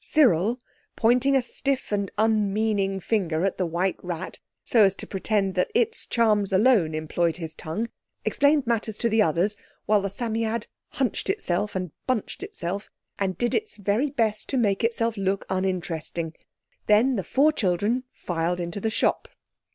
Cyril, 0.00 0.58
pointing 0.96 1.36
a 1.36 1.42
stiff 1.42 1.92
and 1.92 2.10
unmeaning 2.16 2.98
finger 2.98 3.44
at 3.44 3.58
the 3.58 3.66
white 3.66 3.98
rat, 4.02 4.40
so 4.64 4.84
as 4.84 4.96
to 4.96 5.06
pretend 5.06 5.54
that 5.54 5.70
its 5.74 6.06
charms 6.06 6.50
alone 6.50 6.94
employed 6.94 7.36
his 7.36 7.54
tongue, 7.54 7.90
explained 8.24 8.66
matters 8.66 8.96
to 8.96 9.10
the 9.10 9.20
others, 9.20 9.54
while 9.84 10.00
the 10.00 10.08
Psammead 10.08 10.66
hunched 10.92 11.28
itself, 11.28 11.76
and 11.76 11.90
bunched 12.06 12.42
itself, 12.42 12.88
and 13.18 13.36
did 13.36 13.54
its 13.54 13.76
very 13.76 14.08
best 14.10 14.48
to 14.48 14.56
make 14.56 14.82
itself 14.82 15.14
look 15.18 15.44
uninteresting. 15.50 16.32
Then 16.86 17.16
the 17.16 17.22
four 17.22 17.52
children 17.52 18.04
filed 18.14 18.60
into 18.60 18.80
the 18.80 18.88
shop. 18.88 19.28